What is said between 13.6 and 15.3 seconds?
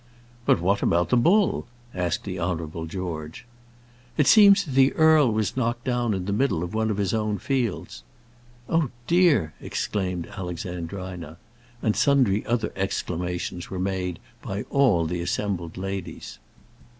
were made by all the